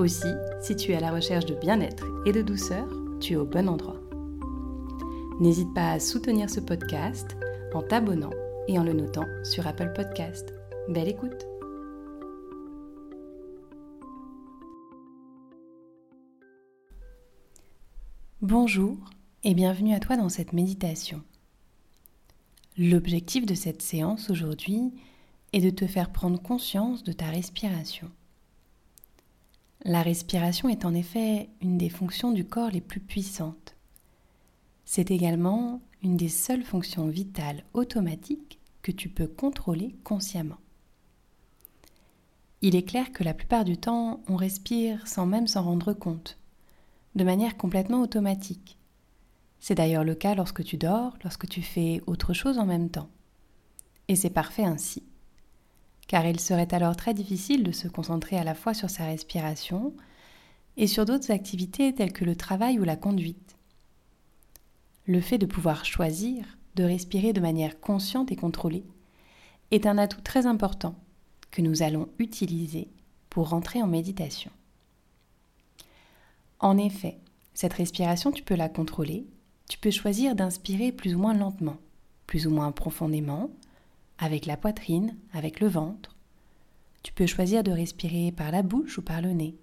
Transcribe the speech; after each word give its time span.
Aussi, 0.00 0.32
si 0.62 0.76
tu 0.76 0.92
es 0.92 0.96
à 0.96 1.00
la 1.00 1.12
recherche 1.12 1.44
de 1.44 1.54
bien-être 1.54 2.06
et 2.24 2.32
de 2.32 2.40
douceur, 2.40 2.88
tu 3.20 3.34
es 3.34 3.36
au 3.36 3.44
bon 3.44 3.68
endroit. 3.68 4.00
N'hésite 5.40 5.74
pas 5.74 5.90
à 5.90 6.00
soutenir 6.00 6.48
ce 6.48 6.58
podcast 6.58 7.36
en 7.74 7.82
t'abonnant 7.82 8.30
et 8.66 8.78
en 8.78 8.82
le 8.82 8.94
notant 8.94 9.26
sur 9.44 9.66
Apple 9.66 9.92
Podcast. 9.94 10.54
Belle 10.88 11.08
écoute 11.08 11.46
Bonjour 18.40 18.96
et 19.44 19.52
bienvenue 19.52 19.92
à 19.92 20.00
toi 20.00 20.16
dans 20.16 20.30
cette 20.30 20.54
méditation. 20.54 21.22
L'objectif 22.78 23.44
de 23.44 23.54
cette 23.54 23.82
séance 23.82 24.30
aujourd'hui 24.30 24.94
est 25.52 25.60
de 25.60 25.68
te 25.68 25.86
faire 25.86 26.10
prendre 26.10 26.40
conscience 26.40 27.04
de 27.04 27.12
ta 27.12 27.26
respiration. 27.26 28.10
La 29.84 30.02
respiration 30.02 30.68
est 30.68 30.84
en 30.84 30.94
effet 30.94 31.48
une 31.62 31.78
des 31.78 31.88
fonctions 31.88 32.32
du 32.32 32.44
corps 32.44 32.70
les 32.70 32.82
plus 32.82 33.00
puissantes. 33.00 33.76
C'est 34.84 35.10
également 35.10 35.80
une 36.02 36.18
des 36.18 36.28
seules 36.28 36.64
fonctions 36.64 37.08
vitales 37.08 37.64
automatiques 37.72 38.58
que 38.82 38.92
tu 38.92 39.08
peux 39.08 39.26
contrôler 39.26 39.94
consciemment. 40.04 40.58
Il 42.60 42.76
est 42.76 42.82
clair 42.82 43.10
que 43.10 43.24
la 43.24 43.32
plupart 43.32 43.64
du 43.64 43.78
temps, 43.78 44.20
on 44.28 44.36
respire 44.36 45.08
sans 45.08 45.24
même 45.24 45.46
s'en 45.46 45.62
rendre 45.62 45.94
compte, 45.94 46.36
de 47.14 47.24
manière 47.24 47.56
complètement 47.56 48.02
automatique. 48.02 48.76
C'est 49.60 49.76
d'ailleurs 49.76 50.04
le 50.04 50.14
cas 50.14 50.34
lorsque 50.34 50.62
tu 50.62 50.76
dors, 50.76 51.16
lorsque 51.24 51.48
tu 51.48 51.62
fais 51.62 52.02
autre 52.06 52.34
chose 52.34 52.58
en 52.58 52.66
même 52.66 52.90
temps. 52.90 53.08
Et 54.08 54.16
c'est 54.16 54.30
parfait 54.30 54.64
ainsi 54.64 55.04
car 56.10 56.26
il 56.26 56.40
serait 56.40 56.74
alors 56.74 56.96
très 56.96 57.14
difficile 57.14 57.62
de 57.62 57.70
se 57.70 57.86
concentrer 57.86 58.36
à 58.36 58.42
la 58.42 58.56
fois 58.56 58.74
sur 58.74 58.90
sa 58.90 59.04
respiration 59.04 59.94
et 60.76 60.88
sur 60.88 61.04
d'autres 61.04 61.30
activités 61.30 61.94
telles 61.94 62.12
que 62.12 62.24
le 62.24 62.34
travail 62.34 62.80
ou 62.80 62.82
la 62.82 62.96
conduite. 62.96 63.56
Le 65.06 65.20
fait 65.20 65.38
de 65.38 65.46
pouvoir 65.46 65.84
choisir 65.84 66.58
de 66.74 66.82
respirer 66.82 67.32
de 67.32 67.40
manière 67.40 67.78
consciente 67.78 68.32
et 68.32 68.36
contrôlée 68.36 68.82
est 69.70 69.86
un 69.86 69.98
atout 69.98 70.20
très 70.20 70.46
important 70.46 70.96
que 71.52 71.62
nous 71.62 71.80
allons 71.80 72.08
utiliser 72.18 72.88
pour 73.28 73.50
rentrer 73.50 73.80
en 73.80 73.86
méditation. 73.86 74.50
En 76.58 76.76
effet, 76.76 77.18
cette 77.54 77.74
respiration, 77.74 78.32
tu 78.32 78.42
peux 78.42 78.56
la 78.56 78.68
contrôler, 78.68 79.26
tu 79.68 79.78
peux 79.78 79.92
choisir 79.92 80.34
d'inspirer 80.34 80.90
plus 80.90 81.14
ou 81.14 81.20
moins 81.20 81.34
lentement, 81.34 81.76
plus 82.26 82.48
ou 82.48 82.50
moins 82.50 82.72
profondément, 82.72 83.48
avec 84.20 84.46
la 84.46 84.56
poitrine, 84.56 85.16
avec 85.32 85.60
le 85.60 85.66
ventre. 85.66 86.14
Tu 87.02 87.12
peux 87.12 87.26
choisir 87.26 87.64
de 87.64 87.72
respirer 87.72 88.30
par 88.30 88.52
la 88.52 88.62
bouche 88.62 88.98
ou 88.98 89.02
par 89.02 89.22
le 89.22 89.32
nez. 89.32 89.56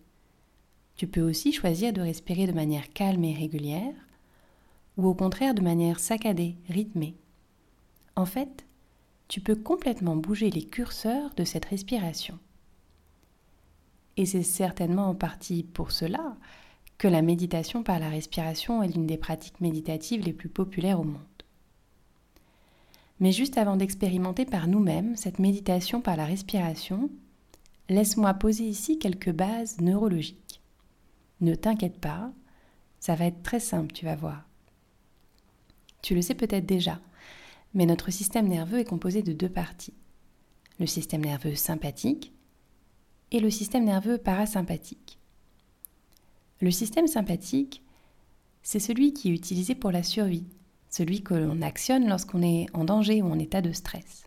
Tu 0.96 1.08
peux 1.08 1.22
aussi 1.22 1.54
choisir 1.54 1.94
de 1.94 2.02
respirer 2.02 2.48
de 2.48 2.52
manière 2.52 2.92
calme 2.92 3.24
et 3.24 3.36
régulière, 3.36 3.94
ou 4.98 5.08
au 5.08 5.14
contraire 5.14 5.54
de 5.54 5.62
manière 5.62 6.00
saccadée, 6.00 6.56
rythmée. 6.70 7.16
En 8.16 8.26
fait, 8.26 8.66
tu 9.28 9.42
peux 9.42 9.56
complètement 9.56 10.16
bouger 10.16 10.50
les 10.50 10.66
curseurs 10.66 11.36
de 11.36 11.44
cette 11.44 11.66
respiration. 11.66 12.40
Et 14.16 14.26
c'est 14.26 14.42
certainement 14.42 15.10
en 15.10 15.16
partie 15.16 15.62
pour 15.62 15.92
cela 15.92 16.36
que 16.98 17.08
la 17.08 17.22
méditation 17.22 17.84
par 17.84 18.00
la 18.00 18.10
respiration 18.10 18.82
est 18.82 18.88
l'une 18.88 19.06
des 19.06 19.18
pratiques 19.18 19.62
méditatives 19.62 20.26
les 20.26 20.34
plus 20.34 20.50
populaires 20.50 21.00
au 21.00 21.04
monde. 21.04 21.37
Mais 23.20 23.32
juste 23.32 23.58
avant 23.58 23.78
d'expérimenter 23.78 24.46
par 24.46 24.68
nous-mêmes 24.68 25.16
cette 25.16 25.40
méditation 25.40 26.02
par 26.02 26.18
la 26.18 26.26
respiration, 26.26 27.10
laisse-moi 27.90 28.34
poser 28.36 28.66
ici 28.66 29.00
quelques 29.00 29.32
bases 29.32 29.80
neurologiques. 29.82 30.62
Ne 31.42 31.56
t'inquiète 31.56 32.00
pas, 32.00 32.32
ça 33.00 33.16
va 33.16 33.26
être 33.26 33.44
très 33.44 33.60
simple, 33.60 33.94
tu 33.94 34.06
vas 34.06 34.16
voir. 34.16 34.48
Tu 36.02 36.16
le 36.16 36.22
sais 36.22 36.36
peut-être 36.36 36.66
déjà, 36.66 37.00
mais 37.74 37.86
notre 37.86 38.12
système 38.12 38.48
nerveux 38.48 38.80
est 38.80 38.86
composé 38.86 39.24
de 39.24 39.34
deux 39.34 39.50
parties. 39.50 39.94
Le 40.80 40.86
système 40.86 41.26
nerveux 41.26 41.56
sympathique 41.56 42.34
et 43.32 43.40
le 43.40 43.50
système 43.50 43.84
nerveux 43.84 44.18
parasympathique. 44.18 45.18
Le 46.62 46.72
système 46.72 47.08
sympathique, 47.08 47.84
c'est 48.64 48.80
celui 48.80 49.14
qui 49.14 49.30
est 49.30 49.36
utilisé 49.36 49.76
pour 49.76 49.92
la 49.92 50.04
survie, 50.04 50.46
celui 50.98 51.22
que 51.22 51.36
l'on 51.36 51.62
actionne 51.62 52.10
lorsqu'on 52.10 52.42
est 52.42 52.66
en 52.74 52.84
danger 52.84 53.22
ou 53.22 53.32
en 53.32 53.38
état 53.38 53.62
de 53.62 53.72
stress. 53.72 54.24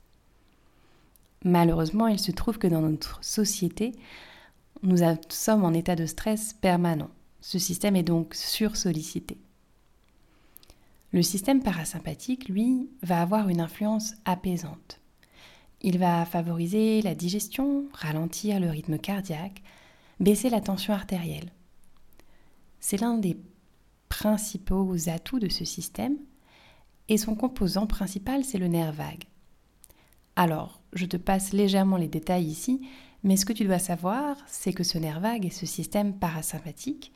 Malheureusement, 1.44 2.06
il 2.06 2.18
se 2.20 2.30
trouve 2.30 2.58
que 2.58 2.68
dans 2.68 2.82
notre 2.82 3.18
société, 3.24 3.92
nous 4.82 4.98
sommes 5.30 5.64
en 5.64 5.72
état 5.72 5.96
de 5.96 6.06
stress 6.06 6.52
permanent. 6.52 7.10
Ce 7.40 7.58
système 7.58 7.96
est 7.96 8.04
donc 8.04 8.34
sursollicité. 8.34 9.38
Le 11.12 11.22
système 11.22 11.60
parasympathique, 11.60 12.48
lui, 12.48 12.88
va 13.02 13.20
avoir 13.20 13.48
une 13.48 13.60
influence 13.60 14.14
apaisante. 14.24 15.00
Il 15.82 15.98
va 15.98 16.24
favoriser 16.24 17.02
la 17.02 17.16
digestion, 17.16 17.86
ralentir 17.92 18.60
le 18.60 18.70
rythme 18.70 18.98
cardiaque, 18.98 19.62
baisser 20.20 20.50
la 20.50 20.60
tension 20.60 20.92
artérielle. 20.92 21.50
C'est 22.78 23.00
l'un 23.00 23.18
des 23.18 23.38
principaux 24.08 24.94
atouts 25.08 25.40
de 25.40 25.48
ce 25.48 25.64
système 25.64 26.16
et 27.10 27.18
son 27.18 27.34
composant 27.34 27.88
principal, 27.88 28.44
c'est 28.44 28.56
le 28.56 28.68
nerf 28.68 28.92
vague. 28.92 29.24
Alors, 30.36 30.80
je 30.92 31.06
te 31.06 31.16
passe 31.16 31.52
légèrement 31.52 31.96
les 31.96 32.08
détails 32.08 32.46
ici, 32.46 32.86
mais 33.24 33.36
ce 33.36 33.44
que 33.44 33.52
tu 33.52 33.64
dois 33.64 33.80
savoir, 33.80 34.36
c'est 34.46 34.72
que 34.72 34.84
ce 34.84 34.96
nerf 34.96 35.18
vague 35.18 35.44
et 35.44 35.50
ce 35.50 35.66
système 35.66 36.16
parasympathique, 36.16 37.12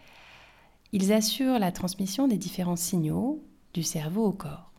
ils 0.92 1.12
assurent 1.12 1.60
la 1.60 1.70
transmission 1.70 2.26
des 2.26 2.36
différents 2.36 2.76
signaux 2.76 3.44
du 3.72 3.84
cerveau 3.84 4.26
au 4.26 4.32
corps. 4.32 4.72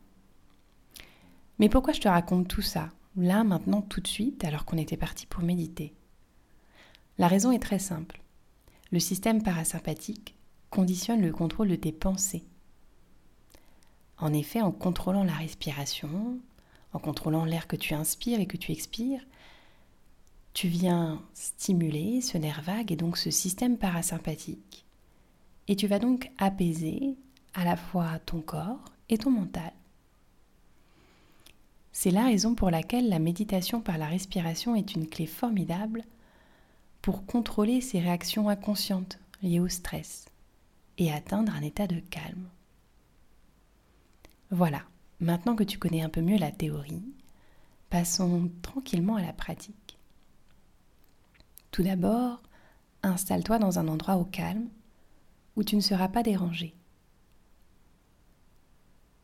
Mais 1.60 1.70
pourquoi 1.70 1.94
je 1.94 2.02
te 2.02 2.10
raconte 2.10 2.50
tout 2.50 2.62
ça, 2.62 2.90
là, 3.16 3.46
maintenant, 3.46 3.82
tout 3.82 4.02
de 4.02 4.08
suite, 4.08 4.44
alors 4.44 4.66
qu'on 4.66 4.78
était 4.78 4.98
parti 4.98 5.26
pour 5.26 5.44
méditer? 5.44 5.94
La 7.18 7.30
raison 7.30 7.54
est 7.54 7.60
très 7.60 7.80
simple. 7.80 8.22
Le 8.92 9.00
système 9.00 9.42
parasympathique 9.42 10.36
conditionne 10.70 11.22
le 11.22 11.32
contrôle 11.32 11.70
de 11.70 11.76
tes 11.76 11.94
pensées 11.94 12.44
en 14.18 14.34
effet, 14.34 14.62
en 14.62 14.72
contrôlant 14.72 15.24
la 15.24 15.34
respiration, 15.34 16.40
en 16.94 17.00
contrôlant 17.00 17.46
l'air 17.46 17.68
que 17.68 17.76
tu 17.76 17.94
inspires 17.94 18.40
et 18.40 18.46
que 18.46 18.58
tu 18.58 18.72
expires, 18.72 19.26
tu 20.54 20.70
viens 20.70 21.22
stimuler 21.34 22.22
ce 22.22 22.38
nerf 22.38 22.62
vague 22.62 22.92
et 22.92 22.96
donc 22.96 23.18
ce 23.18 23.30
système 23.30 23.78
parasympathique. 23.78 24.86
Et 25.68 25.76
tu 25.76 25.88
vas 25.88 26.00
donc 26.00 26.32
apaiser 26.38 27.16
à 27.54 27.66
la 27.66 27.76
fois 27.76 28.20
ton 28.26 28.40
corps 28.40 28.86
et 29.10 29.18
ton 29.18 29.32
mental. 29.32 29.74
C'est 31.92 32.12
la 32.12 32.26
raison 32.26 32.56
pour 32.56 32.72
laquelle 32.72 33.10
la 33.10 33.20
méditation 33.20 33.82
par 33.82 33.98
la 33.98 34.08
respiration 34.08 34.76
est 34.76 34.96
une 34.96 35.08
clé 35.08 35.26
formidable 35.26 36.04
pour 37.02 37.26
contrôler 37.26 37.82
ces 37.82 38.00
réactions 38.00 38.50
inconscientes 38.50 39.20
liées 39.42 39.60
au 39.60 39.68
stress 39.68 40.26
et 40.98 41.12
atteindre 41.12 41.54
un 41.54 41.62
état 41.62 41.88
de 41.88 42.00
calme. 42.00 42.48
Voilà, 44.56 44.84
maintenant 45.20 45.54
que 45.54 45.66
tu 45.66 45.78
connais 45.78 46.02
un 46.02 46.08
peu 46.08 46.22
mieux 46.22 46.38
la 46.38 46.50
théorie, 46.50 47.04
passons 47.90 48.50
tranquillement 48.62 49.18
à 49.18 49.22
la 49.22 49.34
pratique. 49.34 50.00
Tout 51.72 51.84
d'abord, 51.84 52.42
installe-toi 53.04 53.60
dans 53.60 53.80
un 53.80 53.90
endroit 53.90 54.16
au 54.16 54.24
calme 54.24 54.70
où 55.58 55.66
tu 55.66 55.76
ne 55.76 55.82
seras 55.82 56.08
pas 56.08 56.24
dérangé. 56.24 56.74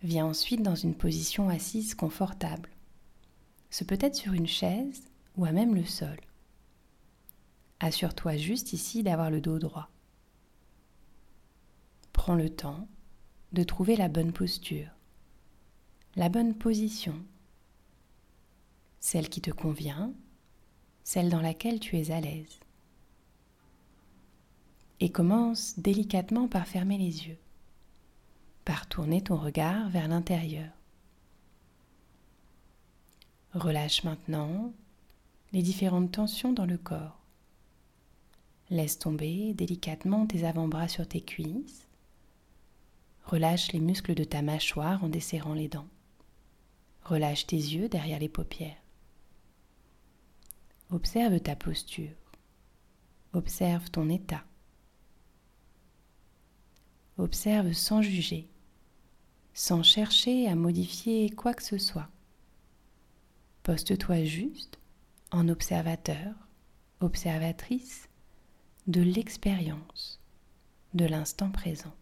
Viens 0.04 0.26
ensuite 0.26 0.64
dans 0.64 0.76
une 0.76 0.96
position 0.96 1.48
assise 1.48 1.96
confortable. 1.96 2.70
Ce 3.70 3.86
peut 3.86 4.00
être 4.02 4.16
sur 4.16 4.34
une 4.34 4.48
chaise 4.48 5.06
ou 5.38 5.46
à 5.46 5.54
même 5.54 5.76
le 5.76 5.86
sol. 5.86 6.20
Assure-toi 7.80 8.36
juste 8.36 8.74
ici 8.74 9.02
d'avoir 9.02 9.32
le 9.32 9.40
dos 9.40 9.60
droit. 9.60 9.90
Prends 12.12 12.36
le 12.36 12.50
temps 12.50 12.90
de 13.54 13.64
trouver 13.64 13.96
la 13.96 14.10
bonne 14.10 14.34
posture 14.34 14.90
la 16.16 16.30
bonne 16.30 16.54
position, 16.54 17.16
celle 19.00 19.30
qui 19.30 19.42
te 19.42 19.52
convient, 19.52 20.14
celle 21.04 21.30
dans 21.30 21.42
laquelle 21.42 21.80
tu 21.80 21.98
es 21.98 22.12
à 22.12 22.22
l'aise. 22.22 22.60
et 25.02 25.10
commence 25.10 25.80
délicatement 25.80 26.48
par 26.48 26.68
fermer 26.68 26.98
les 26.98 27.28
yeux, 27.28 27.40
par 28.66 28.88
tourner 28.88 29.22
ton 29.22 29.36
regard 29.36 29.90
vers 29.90 30.08
l'intérieur. 30.08 30.70
Relâche 33.56 34.04
maintenant 34.04 34.72
les 35.54 35.64
différentes 35.64 36.12
tensions 36.12 36.54
dans 36.54 36.68
le 36.68 36.78
corps. 36.78 37.18
Laisse 38.70 39.00
tomber 39.00 39.54
délicatement 39.56 40.28
tes 40.28 40.46
avant-bras 40.46 40.88
sur 40.88 41.08
tes 41.08 41.22
cuisses. 41.22 41.88
Relâche 43.26 43.72
les 43.74 43.80
muscles 43.80 44.14
de 44.14 44.24
ta 44.24 44.44
mâchoire 44.44 45.04
en 45.04 45.10
desserrant 45.10 45.56
les 45.56 45.68
dents. 45.68 45.88
Relâche 47.04 47.48
tes 47.48 47.58
yeux 47.58 47.90
derrière 47.90 48.20
les 48.20 48.30
paupières. 48.30 48.78
Observe 50.90 51.40
ta 51.40 51.56
posture. 51.56 52.16
Observe 53.34 53.90
ton 53.90 54.10
état. 54.10 54.44
Observe 57.18 57.74
sans 57.74 58.02
juger, 58.02 58.50
sans 59.54 59.84
chercher 59.84 60.48
à 60.48 60.56
modifier 60.56 61.30
quoi 61.30 61.54
que 61.54 61.64
ce 61.64 61.78
soit. 61.78 62.10
Poste-toi 63.64 64.26
juste 64.26 64.80
en 65.32 65.48
observateur, 65.48 66.34
observatrice 67.00 68.10
de 68.88 69.02
l'expérience 69.02 70.20
de 70.94 71.06
l'instant 71.06 71.52
présent. 71.52 71.94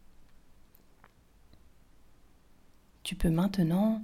Tu 3.04 3.16
peux 3.16 3.30
maintenant 3.30 4.02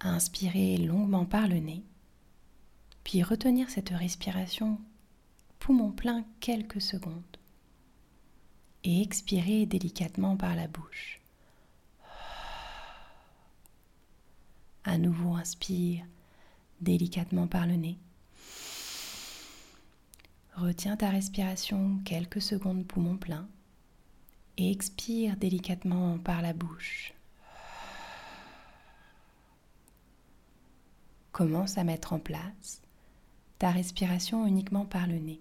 inspirer 0.00 0.76
longuement 0.76 1.24
par 1.24 1.48
le 1.48 1.58
nez, 1.58 1.84
puis 3.04 3.22
retenir 3.22 3.68
cette 3.70 3.90
respiration 3.90 4.78
poumon 5.58 5.92
plein 5.92 6.24
quelques 6.40 6.80
secondes 6.80 7.22
et 8.82 9.02
expirer 9.02 9.66
délicatement 9.66 10.36
par 10.36 10.56
la 10.56 10.66
bouche. 10.66 11.20
À 14.84 14.96
nouveau, 14.96 15.34
inspire 15.34 16.04
délicatement 16.80 17.46
par 17.46 17.66
le 17.66 17.74
nez. 17.74 17.98
Retiens 20.54 20.96
ta 20.96 21.10
respiration 21.10 22.00
quelques 22.04 22.42
secondes 22.42 22.86
poumon 22.86 23.16
plein 23.16 23.46
et 24.56 24.70
expire 24.70 25.36
délicatement 25.36 26.18
par 26.18 26.42
la 26.42 26.52
bouche. 26.52 27.12
Commence 31.40 31.78
à 31.78 31.84
mettre 31.84 32.12
en 32.12 32.18
place 32.18 32.82
ta 33.58 33.70
respiration 33.70 34.46
uniquement 34.46 34.84
par 34.84 35.06
le 35.06 35.14
nez. 35.14 35.40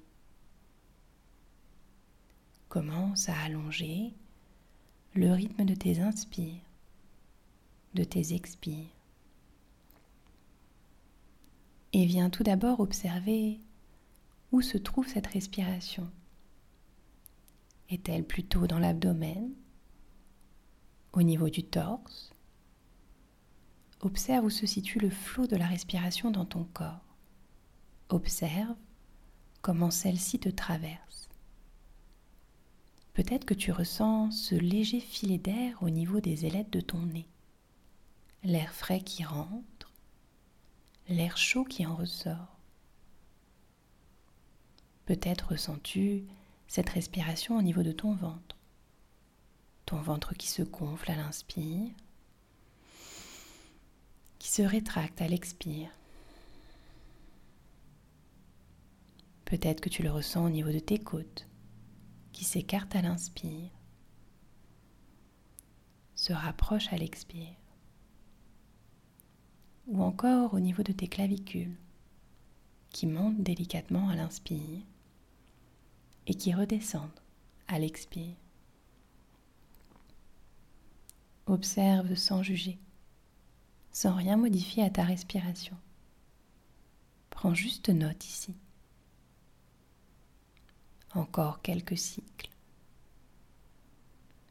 Commence 2.70 3.28
à 3.28 3.38
allonger 3.42 4.14
le 5.14 5.34
rythme 5.34 5.66
de 5.66 5.76
tes 5.76 6.00
inspires, 6.00 6.64
de 7.96 8.06
tes 8.06 8.34
expires. 8.34 8.88
Et 11.92 12.06
viens 12.06 12.30
tout 12.30 12.44
d'abord 12.44 12.80
observer 12.80 13.60
où 14.54 14.62
se 14.62 14.78
trouve 14.78 15.10
cette 15.10 15.28
respiration. 15.28 16.10
Est-elle 17.90 18.24
plutôt 18.24 18.68
dans 18.68 18.80
l'abdomen, 18.80 19.52
au 21.12 21.24
niveau 21.24 21.50
du 21.50 21.66
torse 21.66 22.32
Observe 24.02 24.46
où 24.46 24.50
se 24.50 24.66
situe 24.66 25.00
le 25.00 25.10
flot 25.10 25.48
de 25.48 25.58
la 25.58 25.68
respiration 25.68 26.32
dans 26.32 26.46
ton 26.46 26.64
corps. 26.64 27.04
Observe 28.10 28.76
comment 29.62 29.92
celle-ci 29.92 30.40
te 30.40 30.50
traverse. 30.50 31.30
Peut-être 33.14 33.44
que 33.44 33.54
tu 33.54 33.74
ressens 33.74 34.32
ce 34.32 34.56
léger 34.56 35.02
filet 35.02 35.38
d'air 35.38 35.84
au 35.84 35.90
niveau 35.90 36.22
des 36.22 36.46
ailettes 36.46 36.72
de 36.72 36.80
ton 36.80 37.02
nez, 37.02 37.28
l'air 38.44 38.74
frais 38.74 39.02
qui 39.02 39.26
rentre, 39.26 39.92
l'air 41.10 41.36
chaud 41.36 41.66
qui 41.66 41.86
en 41.86 41.96
ressort. 41.96 42.58
Peut-être 45.06 45.50
ressens-tu 45.50 46.24
cette 46.68 46.90
respiration 46.90 47.58
au 47.58 47.62
niveau 47.62 47.84
de 47.84 47.92
ton 47.92 48.14
ventre, 48.14 48.56
ton 49.86 49.98
ventre 49.98 50.36
qui 50.36 50.48
se 50.48 50.62
gonfle 50.62 51.12
à 51.12 51.16
l'inspire, 51.16 51.92
qui 54.40 54.50
se 54.50 54.62
rétracte 54.62 55.22
à 55.22 55.28
l'expire. 55.28 55.90
Peut-être 59.46 59.82
que 59.82 59.90
tu 59.90 60.02
le 60.04 60.12
ressens 60.12 60.46
au 60.46 60.50
niveau 60.50 60.72
de 60.72 60.80
tes 60.80 61.00
côtes, 61.00 61.48
qui 62.32 62.46
s'écarte 62.46 62.96
à 62.96 63.02
l'inspire, 63.02 63.70
se 66.16 66.34
rapproche 66.34 66.92
à 66.94 66.98
l'expire, 66.98 67.56
ou 69.88 70.02
encore 70.04 70.54
au 70.54 70.60
niveau 70.60 70.84
de 70.84 70.92
tes 70.92 71.08
clavicules, 71.08 71.76
qui 72.92 73.08
montent 73.08 73.42
délicatement 73.42 74.10
à 74.10 74.16
l'inspire 74.16 74.82
et 76.28 76.34
qui 76.34 76.54
redescendent 76.54 77.10
à 77.68 77.80
l'expire. 77.80 78.36
Observe 81.48 82.14
sans 82.16 82.44
juger, 82.44 82.78
sans 84.00 84.16
rien 84.16 84.38
modifier 84.38 84.84
à 84.84 84.90
ta 84.90 85.04
respiration. 85.04 85.76
Prends 87.32 87.54
juste 87.54 87.90
note 87.90 88.26
ici 88.26 88.56
encore 91.14 91.62
quelques 91.62 91.98
cycles. 91.98 92.50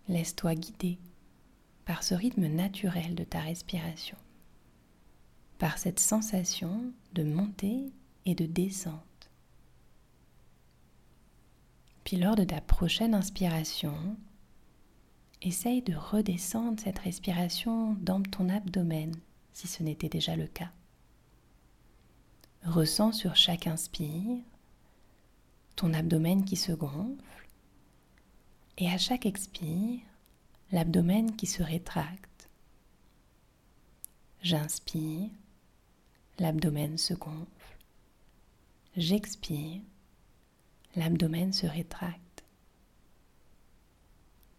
Laisse-toi 0.06 0.54
guider 0.54 0.98
par 1.86 2.02
ce 2.02 2.14
rythme 2.14 2.46
naturel 2.46 3.14
de 3.14 3.24
ta 3.24 3.40
respiration, 3.40 4.18
par 5.56 5.78
cette 5.78 6.00
sensation 6.00 6.92
de 7.14 7.22
montée 7.22 7.90
et 8.26 8.34
de 8.34 8.44
descente. 8.44 9.30
Puis 12.04 12.18
lors 12.18 12.36
de 12.36 12.44
ta 12.44 12.60
prochaine 12.60 13.14
inspiration, 13.14 13.96
essaye 15.40 15.80
de 15.80 15.94
redescendre 15.94 16.78
cette 16.78 16.98
respiration 16.98 17.94
dans 17.94 18.22
ton 18.22 18.50
abdomen 18.50 19.18
si 19.58 19.66
ce 19.66 19.82
n'était 19.82 20.08
déjà 20.08 20.36
le 20.36 20.46
cas. 20.46 20.70
Ressens 22.62 23.10
sur 23.10 23.34
chaque 23.34 23.66
inspire 23.66 24.38
ton 25.74 25.92
abdomen 25.94 26.44
qui 26.44 26.54
se 26.54 26.70
gonfle 26.70 27.48
et 28.76 28.88
à 28.88 28.98
chaque 28.98 29.26
expire, 29.26 29.98
l'abdomen 30.70 31.34
qui 31.34 31.48
se 31.48 31.64
rétracte. 31.64 32.48
J'inspire, 34.42 35.28
l'abdomen 36.38 36.96
se 36.96 37.14
gonfle. 37.14 37.78
J'expire, 38.96 39.80
l'abdomen 40.94 41.52
se 41.52 41.66
rétracte. 41.66 42.44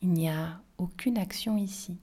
Il 0.02 0.12
n'y 0.12 0.28
a 0.28 0.62
aucune 0.78 1.18
action 1.18 1.56
ici, 1.56 1.98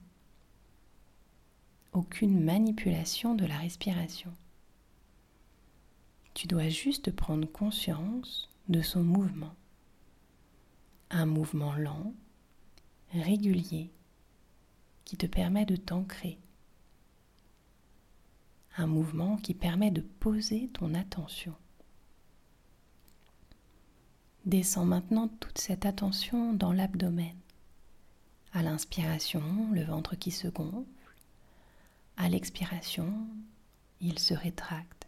aucune 1.97 2.39
manipulation 2.43 3.33
de 3.33 3.45
la 3.45 3.57
respiration. 3.57 4.31
Tu 6.35 6.45
dois 6.45 6.69
juste 6.69 7.11
prendre 7.11 7.51
conscience 7.51 8.49
de 8.69 8.83
son 8.83 9.01
mouvement. 9.01 9.55
Un 11.09 11.25
mouvement 11.25 11.75
lent, 11.75 12.13
régulier, 13.13 13.89
qui 15.05 15.17
te 15.17 15.25
permet 15.25 15.65
de 15.65 15.75
t'ancrer. 15.75 16.37
Un 18.77 18.85
mouvement 18.85 19.37
qui 19.37 19.55
permet 19.55 19.89
de 19.89 20.01
poser 20.01 20.69
ton 20.73 20.93
attention. 20.93 21.55
Descends 24.45 24.85
maintenant 24.85 25.29
toute 25.39 25.57
cette 25.57 25.87
attention 25.87 26.53
dans 26.53 26.73
l'abdomen. 26.73 27.35
À 28.53 28.61
l'inspiration, 28.61 29.41
le 29.71 29.83
ventre 29.83 30.15
qui 30.15 30.29
se 30.29 30.47
gonfle. 30.47 30.85
À 32.17 32.29
l'expiration, 32.29 33.13
il 34.01 34.19
se 34.19 34.33
rétracte. 34.33 35.07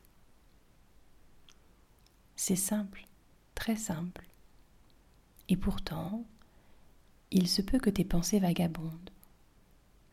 C'est 2.36 2.56
simple 2.56 3.06
très 3.60 3.76
simple. 3.76 4.26
Et 5.50 5.58
pourtant, 5.58 6.24
il 7.30 7.48
se 7.48 7.62
peut 7.62 7.78
que 7.78 7.90
tes 7.90 8.06
pensées 8.06 8.40
vagabondent, 8.40 9.10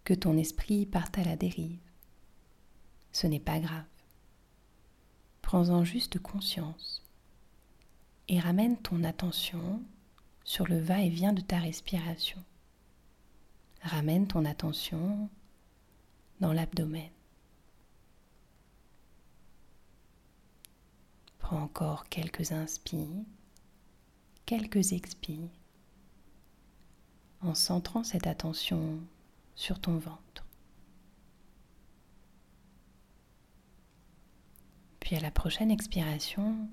que 0.04 0.14
ton 0.14 0.36
esprit 0.36 0.84
parte 0.84 1.16
à 1.16 1.22
la 1.22 1.36
dérive. 1.36 1.78
Ce 3.12 3.28
n'est 3.28 3.40
pas 3.40 3.60
grave. 3.60 3.84
Prends-en 5.42 5.84
juste 5.84 6.18
conscience 6.18 7.04
et 8.28 8.40
ramène 8.40 8.76
ton 8.76 9.04
attention 9.04 9.80
sur 10.42 10.66
le 10.66 10.80
va-et-vient 10.80 11.32
de 11.32 11.40
ta 11.40 11.58
respiration. 11.58 12.42
Ramène 13.82 14.26
ton 14.26 14.44
attention 14.44 15.30
dans 16.40 16.52
l'abdomen. 16.52 17.10
Prends 21.38 21.62
encore 21.62 22.08
quelques 22.08 22.52
inspires 22.52 23.24
quelques 24.46 24.92
expires 24.92 25.50
en 27.40 27.54
centrant 27.54 28.04
cette 28.04 28.28
attention 28.28 29.00
sur 29.56 29.80
ton 29.80 29.98
ventre. 29.98 30.46
Puis 35.00 35.16
à 35.16 35.20
la 35.20 35.30
prochaine 35.30 35.70
expiration, 35.70 36.68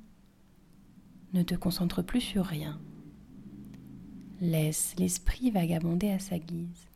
ne 1.34 1.44
te 1.44 1.56
concentre 1.56 2.04
plus 2.04 2.22
sur 2.22 2.46
rien. 2.46 2.80
Laisse 4.40 4.96
l'esprit 4.98 5.50
vagabonder 5.50 6.12
à 6.12 6.20
sa 6.20 6.38
guise. 6.38 6.88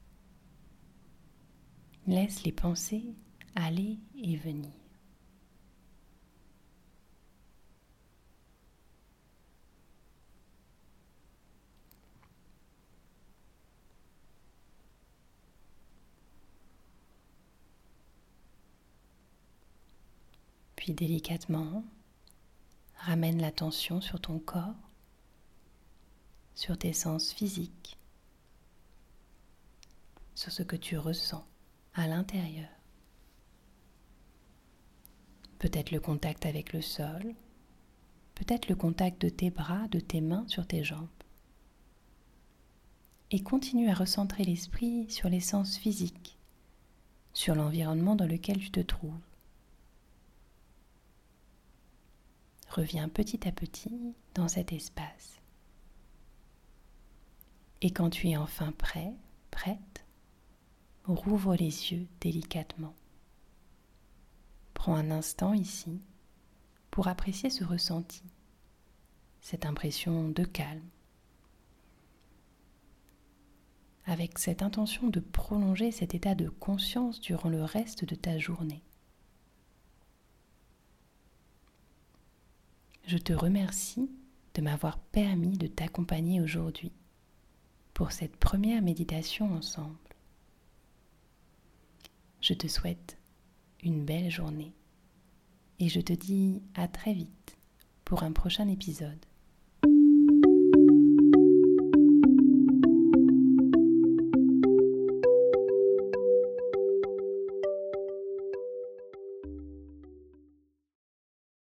Laisse 2.08 2.44
les 2.44 2.54
pensées 2.54 3.04
aller 3.54 4.00
et 4.16 4.38
venir. 4.38 4.72
Puis 20.78 20.94
délicatement, 20.94 21.84
ramène 23.00 23.42
l'attention 23.42 24.00
sur 24.00 24.22
ton 24.22 24.40
corps, 24.40 24.74
sur 26.56 26.78
tes 26.78 26.94
sens 26.94 27.34
physiques, 27.34 27.98
sur 30.36 30.54
ce 30.54 30.64
que 30.64 30.78
tu 30.78 30.98
ressens 30.98 31.46
à 31.98 32.08
l'intérieur. 32.08 32.70
Peut-être 35.58 35.92
le 35.92 36.00
contact 36.00 36.46
avec 36.46 36.72
le 36.72 36.82
sol, 36.82 37.34
peut-être 38.36 38.70
le 38.70 38.76
contact 38.76 39.20
de 39.20 39.30
tes 39.30 39.50
bras, 39.50 39.88
de 39.88 40.00
tes 40.00 40.22
mains 40.22 40.46
sur 40.48 40.68
tes 40.68 40.84
jambes. 40.84 41.08
Et 43.32 43.42
continue 43.42 43.90
à 43.90 43.96
recentrer 43.96 44.44
l'esprit 44.44 45.10
sur 45.10 45.28
les 45.28 45.40
sens 45.40 45.78
physiques, 45.78 46.38
sur 47.34 47.56
l'environnement 47.56 48.16
dans 48.16 48.28
lequel 48.28 48.60
tu 48.60 48.70
te 48.70 48.80
trouves. 48.80 49.12
Reviens 52.70 53.10
petit 53.10 53.48
à 53.48 53.52
petit 53.52 54.14
dans 54.36 54.48
cet 54.48 54.72
espace. 54.72 55.42
Et 57.82 57.90
quand 57.90 58.12
tu 58.12 58.30
es 58.30 58.38
enfin 58.38 58.72
prêt, 58.72 59.14
prête, 59.50 60.07
rouvre 61.08 61.56
les 61.56 61.92
yeux 61.92 62.08
délicatement. 62.22 62.94
Prends 64.74 64.96
un 64.96 65.12
instant 65.12 65.54
ici 65.54 66.02
pour 66.92 67.08
apprécier 67.08 67.50
ce 67.50 67.64
ressenti, 67.64 68.24
cette 69.42 69.66
impression 69.66 70.30
de 70.30 70.44
calme, 70.44 70.90
avec 74.06 74.40
cette 74.40 74.62
intention 74.62 75.08
de 75.10 75.20
prolonger 75.20 75.92
cet 75.92 76.16
état 76.16 76.36
de 76.36 76.50
conscience 76.50 77.20
durant 77.20 77.50
le 77.50 77.64
reste 77.64 78.06
de 78.06 78.16
ta 78.16 78.38
journée. 78.40 78.82
Je 83.06 83.18
te 83.18 83.34
remercie 83.34 84.10
de 84.54 84.62
m'avoir 84.62 84.98
permis 84.98 85.58
de 85.58 85.68
t'accompagner 85.68 86.42
aujourd'hui 86.42 86.92
pour 87.94 88.12
cette 88.12 88.36
première 88.38 88.82
méditation 88.82 89.54
ensemble. 89.54 90.07
Je 92.48 92.54
te 92.54 92.70
souhaite 92.70 93.18
une 93.84 94.06
belle 94.06 94.32
journée 94.32 94.74
et 95.80 95.90
je 95.90 96.00
te 96.00 96.14
dis 96.14 96.62
à 96.76 96.88
très 96.88 97.12
vite 97.12 97.58
pour 98.06 98.24
un 98.24 98.32
prochain 98.32 98.70
épisode. 98.70 99.20